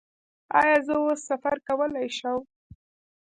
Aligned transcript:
ایا 0.59 0.77
زه 0.87 0.93
اوس 1.01 1.19
سفر 1.29 1.55
کولی 1.67 2.07
شم؟ 2.17 2.39